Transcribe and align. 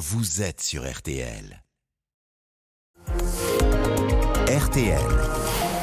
vous 0.00 0.40
êtes 0.40 0.62
sur 0.62 0.90
RTL. 0.90 1.62
RTL. 4.48 4.98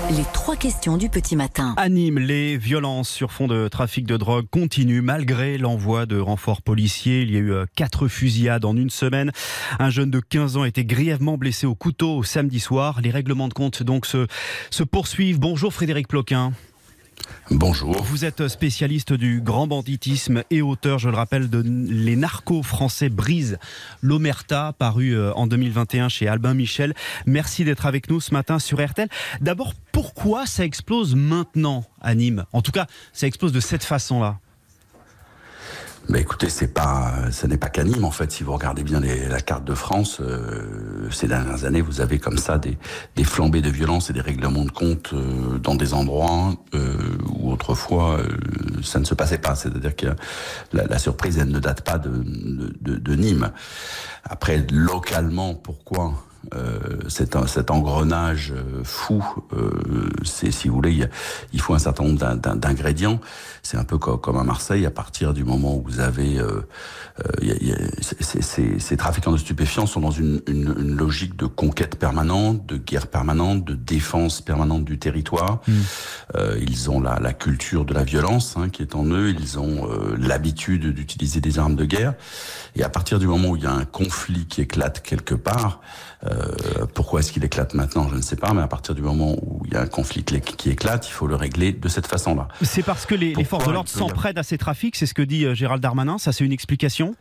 Les 0.09 0.24
trois 0.33 0.55
questions 0.55 0.97
du 0.97 1.08
petit 1.08 1.36
matin. 1.36 1.75
Anime 1.77 2.17
les 2.17 2.58
violences 2.58 3.09
sur 3.09 3.32
fond 3.32 3.48
de 3.48 3.67
trafic 3.67 4.08
de 4.08 4.17
drogue 4.17 4.48
continuent 4.50 5.03
malgré 5.03 5.59
l'envoi 5.59 6.08
de 6.08 6.17
renforts 6.17 6.64
policiers. 6.64 7.22
Il 7.22 7.32
y 7.32 7.35
a 7.35 7.40
eu 7.40 7.51
euh, 7.51 7.66
quatre 7.75 8.07
fusillades 8.07 8.66
en 8.66 8.75
une 8.75 8.89
semaine. 8.89 9.32
Un 9.77 9.91
jeune 9.91 10.09
de 10.09 10.20
15 10.20 10.57
ans 10.57 10.63
a 10.63 10.68
été 10.68 10.84
grièvement 10.84 11.38
blessé 11.38 11.68
au 11.68 11.75
couteau 11.75 12.23
samedi 12.23 12.59
soir. 12.59 13.02
Les 13.02 13.11
règlements 13.11 13.49
de 13.49 13.54
compte 13.54 13.84
donc 13.84 14.07
se, 14.07 14.25
se 14.71 14.81
poursuivent. 14.81 15.39
Bonjour 15.39 15.71
Frédéric 15.71 16.07
Ploquin. 16.07 16.54
Bonjour. 17.49 18.04
Vous 18.04 18.25
êtes 18.25 18.47
spécialiste 18.49 19.13
du 19.13 19.39
grand 19.41 19.67
banditisme 19.67 20.43
et 20.49 20.61
auteur, 20.61 20.99
je 20.99 21.09
le 21.09 21.16
rappelle, 21.16 21.49
de 21.49 21.63
Les 21.66 22.16
narcos 22.16 22.61
français 22.61 23.09
brisent 23.09 23.57
l'Omerta, 24.02 24.73
paru 24.77 25.11
euh, 25.16 25.34
en 25.34 25.48
2021 25.48 26.09
chez 26.09 26.27
Albin 26.27 26.53
Michel. 26.53 26.93
Merci 27.26 27.63
d'être 27.63 27.85
avec 27.85 28.09
nous 28.09 28.20
ce 28.20 28.34
matin 28.34 28.59
sur 28.59 28.85
RTL. 28.85 29.07
D'abord, 29.40 29.73
pourquoi 29.93 30.45
ça 30.45 30.66
explose 30.66 31.16
maintenant 31.16 31.85
à 32.02 32.16
Nîmes 32.16 32.45
En 32.52 32.62
tout 32.62 32.71
cas, 32.71 32.88
ça 33.13 33.27
explose 33.27 33.54
de 33.54 33.62
cette 33.62 33.84
façon-là. 33.84 34.40
Mais 36.09 36.21
écoutez, 36.21 36.49
c'est 36.49 36.73
pas, 36.73 37.11
ce 37.31 37.47
n'est 37.47 37.57
pas 37.57 37.67
qu'Anime 37.67 38.05
en 38.05 38.11
fait. 38.11 38.31
Si 38.31 38.43
vous 38.43 38.53
regardez 38.53 38.84
bien 38.84 39.02
les, 39.02 39.27
la 39.27 39.41
carte 39.41 39.65
de 39.65 39.73
France, 39.73 40.20
euh, 40.21 41.09
ces 41.11 41.27
dernières 41.27 41.65
années, 41.65 41.81
vous 41.81 41.99
avez 41.99 42.17
comme 42.17 42.38
ça 42.38 42.57
des, 42.57 42.77
des 43.15 43.25
flambées 43.25 43.61
de 43.61 43.70
violence 43.70 44.09
et 44.09 44.13
des 44.13 44.21
règlements 44.21 44.63
de 44.63 44.71
compte 44.71 45.12
euh, 45.13 45.57
dans 45.57 45.75
des 45.75 45.93
endroits 45.93 46.53
euh, 46.73 46.98
où 47.35 47.51
autrefois 47.51 48.20
euh, 48.20 48.27
ça 48.84 48.99
ne 48.99 49.05
se 49.05 49.15
passait 49.15 49.38
pas. 49.38 49.55
C'est-à-dire 49.55 49.95
que 49.95 50.07
la, 50.71 50.85
la, 50.85 50.98
surprise, 50.98 51.39
elle 51.39 51.49
ne 51.49 51.59
date 51.59 51.81
pas 51.81 51.98
de, 51.98 52.09
de, 52.09 52.73
de, 52.79 52.95
de 52.95 53.15
Nîmes. 53.15 53.51
Après, 54.23 54.65
localement, 54.71 55.55
pourquoi 55.55 56.13
cet, 57.07 57.37
cet, 57.47 57.71
engrenage 57.71 58.53
euh, 58.55 58.84
fou, 58.84 59.23
euh, 59.53 59.71
c'est 60.23 60.51
si 60.51 60.67
vous 60.67 60.76
voulez, 60.76 61.07
il 61.54 61.62
faut 61.62 61.73
un 61.73 61.79
certain 61.79 62.04
nombre 62.04 62.35
d'ingrédients. 62.35 63.20
C'est 63.63 63.77
un 63.77 63.84
peu 63.84 63.98
comme, 63.98 64.20
comme, 64.20 64.38
à 64.38 64.44
Marseille, 64.44 64.86
à 64.86 64.92
partir 64.92 65.34
du 65.34 65.44
moment 65.44 65.76
où 65.76 65.84
vous 65.86 66.00
avez 66.00 66.39
euh, 66.39 66.62
y 67.42 67.52
a, 67.52 67.56
y 67.56 67.72
a, 67.72 67.78
ces, 68.22 68.98
trafiquants 68.98 69.31
de 69.31 69.38
stupéfiants 69.38 69.86
sont 69.86 70.02
dans 70.02 70.12
une, 70.12 70.42
une, 70.48 70.73
une, 70.78 70.95
logique 70.95 71.36
de 71.36 71.45
conquête 71.45 71.98
permanente, 71.98 72.66
de 72.66 72.78
guerre 72.78 73.08
permanente, 73.08 73.66
de 73.66 73.73
défense 73.73 74.42
permanente 74.42 74.86
du 74.86 74.98
territoire. 75.00 75.61
Mmh. 75.67 75.73
ils 76.61 76.89
ont 76.89 77.02
la, 77.02 77.20
la, 77.20 77.34
culture 77.34 77.86
de 77.86 77.94
la 77.94 78.04
violence 78.04 78.56
hein, 78.58 78.70
qui 78.70 78.82
est 78.82 78.95
en 78.95 79.06
eux. 79.06 79.30
Ils 79.30 79.59
ont 79.59 79.88
l'habitude 80.17 80.94
d'utiliser 80.94 81.42
des 81.42 81.59
armes 81.59 81.76
de 81.76 81.86
guerre. 81.86 82.14
Et 82.76 82.84
à 82.84 82.89
partir 82.89 83.20
du 83.20 83.28
moment 83.28 83.50
où 83.50 83.56
il 83.56 83.64
y 83.64 83.67
a 83.67 83.73
un 83.73 83.86
conflit 83.86 84.45
qui 84.45 84.61
éclate 84.61 85.02
quelque 85.02 85.36
part, 85.36 85.82
euh, 86.26 86.37
pourquoi 86.94 87.20
est-ce 87.20 87.32
qu'il 87.32 87.44
éclate 87.44 87.74
maintenant 87.74 88.08
Je 88.10 88.16
ne 88.16 88.22
sais 88.22 88.36
pas, 88.36 88.54
mais 88.54 88.62
à 88.62 88.68
partir 88.68 88.96
du 88.96 89.02
moment 89.02 89.36
où 89.42 89.62
il 89.66 89.74
y 89.74 89.78
a 89.78 89.82
un 89.82 89.88
conflit 89.88 90.24
qui 90.24 90.70
éclate, 90.70 91.08
il 91.08 91.12
faut 91.12 91.28
le 91.28 91.36
régler 91.36 91.72
de 91.72 91.88
cette 91.88 92.08
façon-là. 92.08 92.48
C'est 92.62 92.84
parce 92.84 93.06
que 93.06 93.16
les, 93.16 93.34
les 93.34 93.44
forces 93.44 93.68
de 93.68 93.72
l'ordre 93.72 93.90
s'en 93.90 94.08
prennent 94.08 94.38
à 94.38 94.44
ces 94.44 94.58
trafics, 94.58 94.96
c'est 94.96 95.06
ce 95.06 95.14
que 95.14 95.22
dit 95.22 95.46
euh, 95.46 95.54
Gérald 95.54 95.82
Darmanin, 95.82 96.18
ça 96.18 96.32
c'est 96.32 96.46
une 96.46 96.52
explication? 96.52 97.16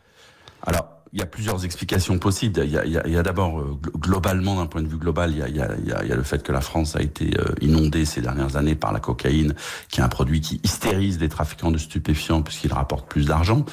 Alors, 0.65 0.96
il 1.13 1.19
y 1.19 1.21
a 1.21 1.25
plusieurs 1.25 1.65
explications 1.65 2.17
possibles. 2.19 2.61
Il 2.63 2.71
y 2.71 2.77
a, 2.77 3.01
a, 3.01 3.19
a 3.19 3.23
d'abord, 3.23 3.59
euh, 3.59 3.79
globalement, 3.97 4.55
d'un 4.55 4.65
point 4.65 4.81
de 4.81 4.87
vue 4.87 4.97
global, 4.97 5.31
il 5.31 5.37
y 5.37 5.41
a, 5.41 5.47
il 5.47 5.55
y, 5.55 5.61
a, 5.61 5.75
il 6.03 6.09
y 6.09 6.11
a, 6.11 6.15
le 6.15 6.23
fait 6.23 6.43
que 6.43 6.51
la 6.51 6.61
France 6.61 6.95
a 6.95 7.01
été 7.01 7.37
euh, 7.39 7.53
inondée 7.61 8.05
ces 8.05 8.21
dernières 8.21 8.55
années 8.55 8.75
par 8.75 8.91
la 8.91 8.99
cocaïne, 8.99 9.55
qui 9.89 9.99
est 9.99 10.03
un 10.03 10.09
produit 10.09 10.41
qui 10.41 10.59
hystérise 10.63 11.19
les 11.19 11.29
trafiquants 11.29 11.71
de 11.71 11.77
stupéfiants 11.77 12.41
puisqu'il 12.41 12.73
rapporte 12.73 13.07
plus 13.07 13.27
d'argent. 13.27 13.65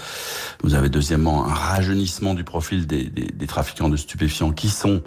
Vous 0.62 0.74
avez 0.74 0.88
deuxièmement 0.88 1.46
un 1.46 1.55
rajeunissement 1.55 2.34
du 2.34 2.44
profil 2.44 2.86
des, 2.86 3.05
des, 3.05 3.27
des 3.27 3.46
trafiquants 3.46 3.88
de 3.88 3.96
stupéfiants 3.96 4.52
qui 4.52 4.68
sont 4.68 5.02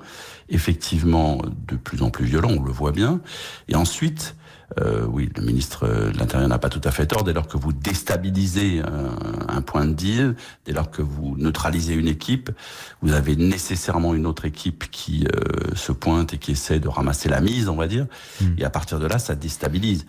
effectivement 0.50 1.42
de 1.68 1.76
plus 1.76 2.02
en 2.02 2.10
plus 2.10 2.26
violents, 2.26 2.56
on 2.58 2.64
le 2.64 2.72
voit 2.72 2.92
bien. 2.92 3.20
Et 3.68 3.76
ensuite, 3.76 4.36
euh, 4.80 5.06
oui, 5.06 5.30
le 5.36 5.44
ministre 5.44 5.88
de 5.88 6.18
l'Intérieur 6.18 6.50
n'a 6.50 6.60
pas 6.60 6.70
tout 6.70 6.82
à 6.84 6.92
fait 6.92 7.06
tort. 7.06 7.24
Dès 7.24 7.34
lors 7.34 7.48
que 7.48 7.58
vous 7.58 7.72
déstabilisez 7.72 8.82
un, 8.82 9.56
un, 9.56 9.62
point 9.62 9.86
de 9.86 9.94
deal, 9.94 10.36
dès 10.66 10.74
lors 10.74 10.92
que 10.92 11.02
vous 11.02 11.36
neutralisez 11.38 11.94
une 11.94 12.08
équipe, 12.08 12.52
vous 13.02 13.14
avez 13.14 13.36
nécessairement 13.36 14.14
une 14.14 14.26
autre 14.26 14.46
équipe 14.46 14.92
qui 14.92 15.26
euh, 15.26 15.76
se 15.76 15.92
pointe 15.92 16.34
et 16.34 16.38
qui 16.38 16.52
essaie 16.52 16.80
de 16.80 16.88
ramasser 16.90 17.30
la 17.30 17.40
mise, 17.40 17.70
on 17.70 17.76
va 17.76 17.88
dire. 17.88 18.08
Mmh. 18.42 18.46
Et 18.58 18.66
à 18.66 18.70
partir 18.70 19.00
de 19.00 19.08
là, 19.08 19.20
ça 19.20 19.36
déstabilise. 19.36 20.06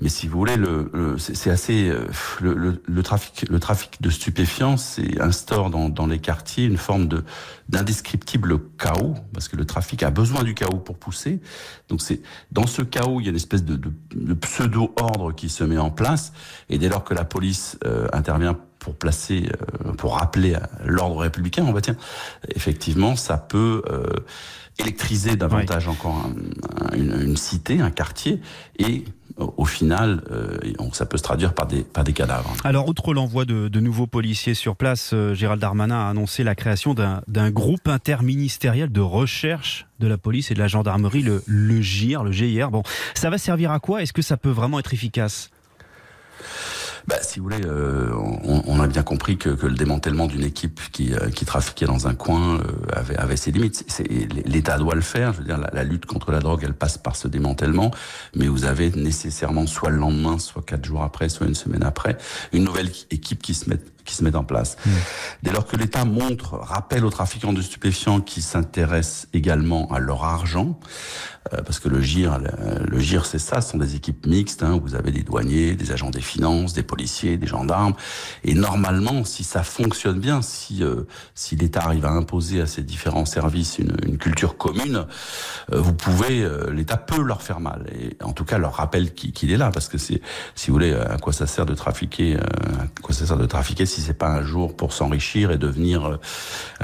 Mais 0.00 0.08
si 0.08 0.28
vous 0.28 0.38
voulez, 0.38 0.56
le, 0.56 0.90
le 0.94 1.18
c'est 1.18 1.50
assez 1.50 1.88
euh, 1.88 2.06
le, 2.40 2.54
le, 2.54 2.82
le, 2.86 3.02
trafic, 3.02 3.48
le 3.50 3.60
trafic 3.60 4.00
de 4.00 4.08
stupéfiants, 4.08 4.78
c'est 4.78 5.20
instaure 5.20 5.68
dans, 5.68 5.90
dans 5.90 6.06
les 6.06 6.18
quartiers 6.18 6.64
une 6.64 6.78
forme 6.78 7.06
de 7.06 7.22
d'indescriptible 7.68 8.58
chaos, 8.78 9.14
parce 9.32 9.46
que 9.48 9.56
le 9.56 9.64
trafic 9.64 10.02
a 10.02 10.10
besoin 10.10 10.42
du 10.42 10.54
chaos 10.54 10.78
pour 10.78 10.98
pousser. 10.98 11.40
Donc 11.88 12.00
c'est 12.00 12.20
dans 12.50 12.66
ce 12.66 12.82
chaos, 12.82 13.20
il 13.20 13.24
y 13.24 13.26
a 13.28 13.30
une 13.30 13.36
espèce 13.36 13.64
de, 13.64 13.76
de, 13.76 13.89
de 14.14 14.34
pseudo-ordre 14.34 15.32
qui 15.32 15.48
se 15.48 15.64
met 15.64 15.78
en 15.78 15.90
place, 15.90 16.32
et 16.68 16.78
dès 16.78 16.88
lors 16.88 17.04
que 17.04 17.14
la 17.14 17.24
police 17.24 17.78
euh, 17.84 18.08
intervient 18.12 18.58
pour 18.78 18.94
placer, 18.94 19.50
euh, 19.86 19.92
pour 19.92 20.16
rappeler 20.16 20.56
l'ordre 20.84 21.18
républicain, 21.18 21.64
on 21.66 21.72
va 21.72 21.80
dire, 21.80 21.96
effectivement, 22.54 23.14
ça 23.16 23.36
peut 23.36 23.82
euh, 23.90 24.06
électriser 24.78 25.36
davantage 25.36 25.86
oui. 25.86 25.92
encore 25.92 26.16
un, 26.16 26.96
une, 26.96 27.20
une, 27.20 27.36
cité, 27.36 27.80
un 27.80 27.90
quartier, 27.90 28.40
et 28.78 29.04
au 29.40 29.64
final, 29.64 30.22
euh, 30.30 30.58
ça 30.92 31.06
peut 31.06 31.16
se 31.16 31.22
traduire 31.22 31.54
par 31.54 31.66
des, 31.66 32.12
cadavres. 32.12 32.52
Alors, 32.64 32.88
outre 32.88 33.14
l'envoi 33.14 33.44
de, 33.44 33.80
nouveaux 33.80 34.06
policiers 34.06 34.54
sur 34.54 34.76
place, 34.76 35.10
euh, 35.12 35.34
Gérald 35.34 35.60
Darmanin 35.60 36.06
a 36.06 36.10
annoncé 36.10 36.44
la 36.44 36.54
création 36.54 36.94
d'un 36.94 37.50
groupe 37.50 37.88
interministériel 37.88 38.90
de 38.90 39.00
recherche 39.00 39.86
de 39.98 40.06
la 40.06 40.18
police 40.18 40.50
et 40.50 40.54
de 40.54 40.58
la 40.58 40.68
gendarmerie, 40.68 41.22
le, 41.22 41.42
le 41.46 41.80
GIR, 41.80 42.24
le 42.24 42.32
GIR. 42.32 42.70
Bon, 42.70 42.82
ça 43.14 43.30
va 43.30 43.38
servir 43.38 43.70
à 43.70 43.80
quoi? 43.80 44.02
Est-ce 44.02 44.12
que 44.12 44.22
ça 44.22 44.36
peut 44.36 44.50
vraiment 44.50 44.78
être 44.78 44.94
efficace? 44.94 45.50
Bah, 47.10 47.16
si 47.22 47.40
vous 47.40 47.46
voulez, 47.46 47.66
euh, 47.66 48.12
on, 48.44 48.80
a 48.80 48.86
bien 48.86 49.02
compris 49.02 49.36
que, 49.36 49.48
le 49.48 49.74
démantèlement 49.74 50.28
d'une 50.28 50.44
équipe 50.44 50.80
qui, 50.92 51.12
euh, 51.12 51.28
qui 51.30 51.44
trafiquait 51.44 51.86
dans 51.86 52.06
un 52.06 52.14
coin 52.14 52.60
euh, 52.60 52.62
avait, 52.92 53.16
avait 53.16 53.36
ses 53.36 53.50
limites. 53.50 53.84
L'État 54.46 54.78
doit 54.78 54.94
le 54.94 55.00
faire. 55.00 55.32
Je 55.32 55.38
veux 55.38 55.44
dire, 55.44 55.58
la, 55.58 55.70
la, 55.72 55.82
lutte 55.82 56.06
contre 56.06 56.30
la 56.30 56.38
drogue, 56.38 56.62
elle 56.62 56.72
passe 56.72 56.98
par 56.98 57.16
ce 57.16 57.26
démantèlement, 57.26 57.90
mais 58.36 58.46
vous 58.46 58.64
avez 58.64 58.90
nécessairement 58.90 59.66
soit 59.66 59.90
le 59.90 59.96
lendemain, 59.96 60.38
soit 60.38 60.62
quatre 60.62 60.84
jours 60.84 61.02
après, 61.02 61.28
soit 61.28 61.48
une 61.48 61.56
semaine 61.56 61.82
après, 61.82 62.16
une 62.52 62.62
nouvelle 62.62 62.90
équipe 63.10 63.42
qui 63.42 63.54
se 63.54 63.68
met 63.68 63.78
se 64.20 64.24
met 64.24 64.36
en 64.36 64.44
place. 64.44 64.76
Mmh. 64.84 64.90
Dès 65.42 65.52
lors 65.52 65.66
que 65.66 65.76
l'État 65.76 66.04
montre, 66.04 66.54
rappelle 66.54 67.04
aux 67.04 67.10
trafiquants 67.10 67.52
de 67.52 67.62
stupéfiants 67.62 68.20
qui 68.20 68.42
s'intéressent 68.42 69.26
également 69.32 69.90
à 69.92 69.98
leur 69.98 70.24
argent, 70.24 70.78
euh, 71.54 71.62
parce 71.62 71.78
que 71.78 71.88
le 71.88 72.02
GIR, 72.02 72.38
le, 72.38 72.86
le 72.86 72.98
GIR, 72.98 73.24
c'est 73.24 73.38
ça, 73.38 73.62
ce 73.62 73.72
sont 73.72 73.78
des 73.78 73.96
équipes 73.96 74.26
mixtes, 74.26 74.62
hein, 74.62 74.74
où 74.74 74.80
vous 74.80 74.94
avez 74.94 75.10
des 75.10 75.22
douaniers, 75.22 75.74
des 75.74 75.90
agents 75.90 76.10
des 76.10 76.20
finances, 76.20 76.74
des 76.74 76.82
policiers, 76.82 77.38
des 77.38 77.46
gendarmes, 77.46 77.94
et 78.44 78.52
normalement, 78.52 79.24
si 79.24 79.42
ça 79.42 79.62
fonctionne 79.62 80.20
bien, 80.20 80.42
si 80.42 80.84
euh, 80.84 81.06
si 81.34 81.56
l'État 81.56 81.80
arrive 81.80 82.04
à 82.04 82.10
imposer 82.10 82.60
à 82.60 82.66
ces 82.66 82.82
différents 82.82 83.24
services 83.24 83.78
une, 83.78 83.96
une 84.06 84.18
culture 84.18 84.58
commune, 84.58 85.06
euh, 85.72 85.80
vous 85.80 85.94
pouvez, 85.94 86.46
l'État 86.72 86.98
peut 86.98 87.22
leur 87.22 87.40
faire 87.40 87.60
mal, 87.60 87.86
et 87.98 88.16
en 88.22 88.32
tout 88.32 88.44
cas 88.44 88.58
leur 88.58 88.74
rappelle 88.74 89.14
qu'il 89.14 89.32
qu 89.32 89.50
est 89.50 89.56
là, 89.56 89.70
parce 89.70 89.88
que 89.88 89.96
c'est, 89.96 90.20
si 90.54 90.68
vous 90.68 90.74
voulez, 90.74 90.92
à 90.92 91.16
quoi 91.16 91.32
ça 91.32 91.46
sert 91.46 91.64
de 91.64 91.74
trafiquer, 91.74 92.36
à 92.36 93.00
quoi 93.02 93.14
ça 93.14 93.24
sert 93.26 93.38
de 93.38 93.46
trafiquer 93.46 93.86
si 93.86 94.02
c'est 94.10 94.18
pas 94.18 94.28
un 94.28 94.42
jour 94.42 94.74
pour 94.74 94.92
s'enrichir 94.92 95.52
et 95.52 95.56
devenir 95.56 96.04
euh, 96.04 96.16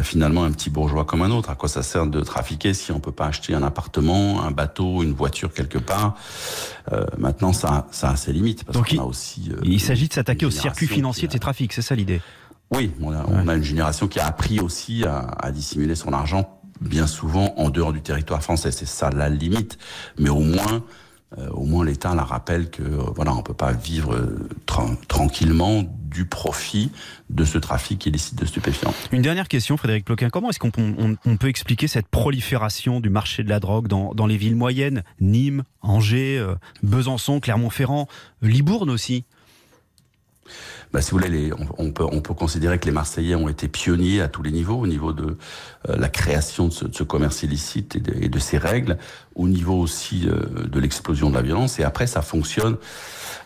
finalement 0.00 0.44
un 0.44 0.52
petit 0.52 0.70
bourgeois 0.70 1.04
comme 1.04 1.22
un 1.22 1.32
autre. 1.32 1.50
À 1.50 1.56
quoi 1.56 1.68
ça 1.68 1.82
sert 1.82 2.06
de 2.06 2.20
trafiquer 2.20 2.72
si 2.72 2.92
on 2.92 3.00
peut 3.00 3.10
pas 3.10 3.26
acheter 3.26 3.52
un 3.52 3.64
appartement, 3.64 4.44
un 4.44 4.52
bateau, 4.52 5.02
une 5.02 5.12
voiture 5.12 5.52
quelque 5.52 5.78
part? 5.78 6.14
Euh, 6.92 7.04
Maintenant, 7.18 7.52
ça, 7.52 7.88
ça 7.90 8.10
a 8.10 8.16
ses 8.16 8.32
limites. 8.32 8.62
Parce 8.62 8.78
Donc 8.78 8.92
il, 8.92 9.00
a 9.00 9.04
aussi, 9.04 9.50
euh, 9.50 9.60
il 9.64 9.80
s'agit 9.80 10.06
de 10.06 10.12
s'attaquer 10.12 10.46
au 10.46 10.52
circuit 10.52 10.86
financier 10.86 11.26
de 11.26 11.32
ces 11.32 11.40
trafics, 11.40 11.72
c'est 11.72 11.82
ça 11.82 11.96
l'idée? 11.96 12.20
Oui, 12.70 12.92
on 13.02 13.12
a, 13.12 13.24
on 13.26 13.48
a, 13.48 13.56
une 13.56 13.64
génération 13.64 14.06
qui 14.06 14.20
a 14.20 14.26
appris 14.26 14.60
aussi 14.60 15.04
à, 15.04 15.26
à 15.40 15.50
dissimuler 15.50 15.96
son 15.96 16.12
argent 16.12 16.60
bien 16.80 17.08
souvent 17.08 17.54
en 17.56 17.70
dehors 17.70 17.92
du 17.92 18.02
territoire 18.02 18.40
français. 18.40 18.70
C'est 18.70 18.86
ça 18.86 19.10
la 19.10 19.28
limite. 19.28 19.78
Mais 20.16 20.30
au 20.30 20.40
moins, 20.40 20.84
euh, 21.38 21.48
au 21.50 21.64
moins 21.64 21.84
l'État 21.84 22.14
la 22.14 22.22
rappelle 22.22 22.70
que 22.70 22.84
voilà, 23.16 23.34
on 23.34 23.42
peut 23.42 23.52
pas 23.52 23.72
vivre 23.72 24.16
tra 24.66 24.86
tranquillement 25.08 25.82
du 26.16 26.24
profit 26.24 26.90
de 27.28 27.44
ce 27.44 27.58
trafic 27.58 28.06
illicite 28.06 28.38
de 28.38 28.46
stupéfiants. 28.46 28.94
Une 29.12 29.20
dernière 29.20 29.48
question, 29.48 29.76
Frédéric 29.76 30.06
Ploquin. 30.06 30.30
Comment 30.30 30.48
est-ce 30.48 30.58
qu'on 30.58 30.72
on, 30.78 31.16
on 31.26 31.36
peut 31.36 31.48
expliquer 31.48 31.88
cette 31.88 32.08
prolifération 32.08 33.00
du 33.00 33.10
marché 33.10 33.42
de 33.42 33.50
la 33.50 33.60
drogue 33.60 33.86
dans, 33.86 34.14
dans 34.14 34.26
les 34.26 34.38
villes 34.38 34.56
moyennes? 34.56 35.02
Nîmes, 35.20 35.64
Angers, 35.82 36.38
euh, 36.38 36.54
Besançon, 36.82 37.38
Clermont-Ferrand, 37.38 38.08
Libourne 38.40 38.88
aussi? 38.88 39.24
Bah, 40.92 41.02
si 41.02 41.10
vous 41.10 41.18
voulez, 41.18 41.28
les, 41.28 41.52
on, 41.52 41.66
on, 41.76 41.90
peut, 41.90 42.06
on 42.10 42.22
peut 42.22 42.32
considérer 42.32 42.78
que 42.78 42.86
les 42.86 42.92
Marseillais 42.92 43.34
ont 43.34 43.50
été 43.50 43.68
pionniers 43.68 44.22
à 44.22 44.28
tous 44.28 44.42
les 44.42 44.52
niveaux, 44.52 44.78
au 44.78 44.86
niveau 44.86 45.12
de 45.12 45.36
euh, 45.88 45.96
la 45.98 46.08
création 46.08 46.68
de 46.68 46.72
ce, 46.72 46.84
de 46.86 46.94
ce, 46.94 47.02
commerce 47.02 47.42
illicite 47.42 47.96
et 47.96 48.00
de, 48.00 48.14
et 48.22 48.28
de 48.30 48.38
ses 48.38 48.56
règles, 48.56 48.96
au 49.34 49.48
niveau 49.48 49.74
aussi 49.74 50.26
euh, 50.26 50.66
de 50.66 50.80
l'explosion 50.80 51.28
de 51.28 51.34
la 51.34 51.42
violence. 51.42 51.78
Et 51.78 51.84
après, 51.84 52.06
ça 52.06 52.22
fonctionne 52.22 52.76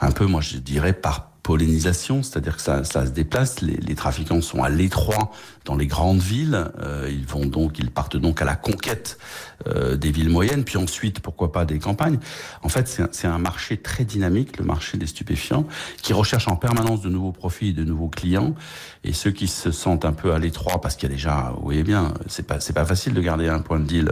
un 0.00 0.12
peu, 0.12 0.26
moi 0.26 0.40
je 0.40 0.58
dirais, 0.58 0.93
par 0.93 1.30
pollinisation, 1.50 2.23
c'est-à-dire 2.23 2.56
que 2.56 2.62
ça, 2.62 2.85
ça, 2.85 3.06
se 3.06 3.11
déplace, 3.11 3.61
les, 3.61 3.76
les 3.76 3.97
trafiquants 3.97 4.41
sont 4.41 4.62
à 4.62 4.69
l'étroit 4.70 5.32
dans 5.64 5.75
les 5.75 5.88
grandes 5.88 6.20
villes. 6.20 6.70
ils 7.08 7.26
vont 7.26 7.44
donc, 7.44 7.81
ils 7.81 7.91
partent 7.91 8.17
donc 8.17 8.41
à 8.41 8.44
la 8.44 8.55
conquête 8.55 9.19
des 9.67 10.11
villes 10.11 10.31
moyennes, 10.31 10.64
puis 10.64 10.79
ensuite, 10.79 11.20
pourquoi 11.20 11.52
pas 11.52 11.64
des 11.64 11.79
campagnes. 11.79 12.19
En 12.62 12.69
fait, 12.69 12.88
c'est 13.12 13.26
un, 13.26 13.35
un 13.35 13.38
marché 13.38 13.76
très 13.76 14.05
dynamique, 14.05 14.58
le 14.58 14.64
marché 14.64 14.97
des 14.97 15.06
stupéfiants, 15.06 15.67
qui 16.02 16.12
recherche 16.12 16.49
en 16.49 16.56
permanence 16.56 17.02
de 17.02 17.08
nouveaux 17.08 17.32
profits 17.32 17.69
et 17.69 17.73
de 17.73 17.85
nouveaux 17.85 18.08
clients. 18.08 18.55
Et 19.03 19.12
ceux 19.12 19.31
qui 19.31 19.49
se 19.49 19.70
sentent 19.70 20.05
un 20.05 20.12
peu 20.12 20.32
à 20.32 20.38
l'étroit, 20.38 20.81
parce 20.81 20.94
qu'il 20.94 21.08
y 21.08 21.12
a 21.12 21.14
déjà, 21.14 21.53
vous 21.56 21.64
voyez 21.64 21.82
bien, 21.82 22.14
c'est 22.26 22.46
pas 22.46 22.61
c'est 22.61 22.73
pas 22.73 22.85
facile 22.85 23.14
de 23.14 23.20
garder 23.20 23.49
un 23.49 23.61
point 23.61 23.81
de 23.81 23.87
deal 23.87 24.11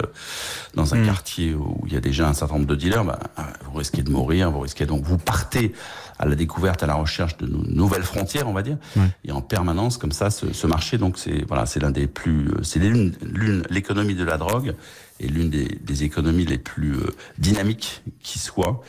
dans 0.75 0.95
un 0.95 0.99
mm. 0.99 1.07
quartier 1.07 1.55
où 1.55 1.83
il 1.87 1.93
y 1.93 1.97
a 1.97 2.01
déjà 2.01 2.29
un 2.29 2.35
certain 2.35 2.55
nombre 2.55 2.67
de 2.67 2.75
dealers. 2.75 3.05
Bah, 3.05 3.19
vous 3.65 3.79
risquez 3.79 4.03
de 4.03 4.11
mourir, 4.11 4.51
vous 4.51 4.61
risquez 4.61 4.87
donc 4.87 5.05
vous 5.05 5.19
partez 5.19 5.73
à 6.19 6.27
la 6.27 6.35
découverte, 6.35 6.83
à 6.83 6.87
la 6.87 6.95
recherche 6.95 7.28
de 7.37 7.47
nouvelles 7.47 8.03
frontières, 8.03 8.49
on 8.49 8.53
va 8.53 8.63
dire, 8.63 8.79
et 9.25 9.33
en 9.33 9.41
permanence 9.41 9.99
comme 9.99 10.13
ça, 10.13 10.31
ce, 10.31 10.53
ce 10.53 10.67
marché. 10.67 10.99
Donc 10.99 11.19
c'est 11.19 11.45
voilà, 11.47 11.67
c'est 11.67 11.81
l'un 11.81 11.91
des 11.91 12.07
plus, 12.07 12.49
c'est 12.63 12.79
l'une 12.79 13.13
l'économie 13.71 14.15
de 14.15 14.25
la 14.25 14.39
drogue 14.39 14.75
est 15.21 15.27
l'une 15.27 15.51
des, 15.51 15.79
des, 15.81 16.05
économies 16.05 16.45
les 16.45 16.59
plus 16.59 16.95
euh, 16.95 17.11
dynamiques 17.39 18.03
qui 18.23 18.39
soit. 18.39 18.83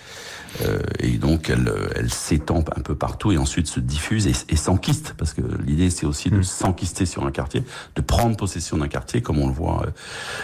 Euh, 0.62 0.80
et 1.00 1.18
donc, 1.18 1.50
elle, 1.50 1.72
elle 1.96 2.10
s'étend 2.10 2.64
un 2.76 2.82
peu 2.82 2.96
partout 2.96 3.32
et 3.32 3.38
ensuite 3.38 3.68
se 3.68 3.80
diffuse 3.80 4.28
et, 4.28 4.34
et 4.50 4.56
s'enquiste. 4.56 5.14
Parce 5.18 5.34
que 5.34 5.42
l'idée, 5.66 5.90
c'est 5.90 6.06
aussi 6.06 6.30
de 6.30 6.38
mm. 6.38 6.44
s'enquister 6.44 7.06
sur 7.06 7.26
un 7.26 7.32
quartier, 7.32 7.64
de 7.96 8.02
prendre 8.02 8.36
possession 8.36 8.78
d'un 8.78 8.88
quartier, 8.88 9.22
comme 9.22 9.40
on 9.40 9.48
le 9.48 9.54
voit 9.54 9.84
euh, 9.86 9.92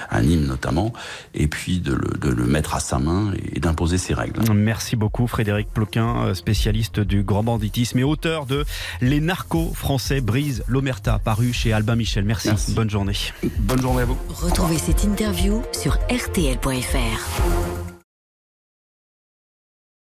à 0.09 0.21
Nîmes 0.21 0.45
notamment, 0.45 0.93
et 1.33 1.47
puis 1.47 1.79
de 1.79 1.93
le, 1.93 2.17
de 2.17 2.29
le 2.29 2.45
mettre 2.45 2.75
à 2.75 2.79
sa 2.79 2.99
main 2.99 3.33
et, 3.53 3.59
d'imposer 3.59 3.97
ses 3.97 4.13
règles. 4.13 4.41
Merci 4.53 4.95
beaucoup, 4.95 5.27
Frédéric 5.27 5.69
Ploquin, 5.69 6.33
spécialiste 6.35 6.99
du 6.99 7.23
grand 7.23 7.43
banditisme 7.43 7.97
et 7.99 8.03
auteur 8.03 8.45
de 8.45 8.63
Les 9.01 9.19
narcos 9.19 9.73
français 9.73 10.21
brisent 10.21 10.63
l'Omerta, 10.67 11.19
paru 11.19 11.51
chez 11.53 11.73
Albin 11.73 11.95
Michel. 11.95 12.25
Merci. 12.25 12.49
Merci. 12.49 12.73
Bonne 12.73 12.89
journée. 12.89 13.13
Bonne 13.59 13.81
journée 13.81 14.01
à 14.03 14.05
vous. 14.05 14.17
Retrouvez 14.29 14.77
cette 14.77 15.03
interview 15.03 15.61
sur 15.75 15.97
rtl.fr. 16.09 17.84